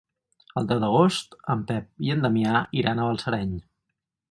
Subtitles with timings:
[0.61, 3.55] El deu d'agost en Pep i en Damià iran a Balsareny.